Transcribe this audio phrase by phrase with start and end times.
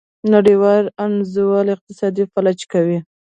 [0.33, 2.99] نړیوال انزوا اقتصاد فلج کوي.